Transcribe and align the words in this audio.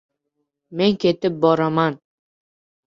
Men 0.81 0.97
ketib 1.05 1.39
boraman 1.47 2.03